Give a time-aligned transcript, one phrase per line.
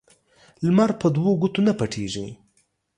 [0.65, 2.27] لمر په دوو گوتو نه پټېږي.